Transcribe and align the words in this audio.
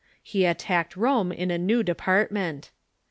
He 0.23 0.45
attacked 0.45 0.95
Rome 0.97 1.31
in 1.31 1.51
a 1.51 1.59
new 1.59 1.83
department. 1.83 2.71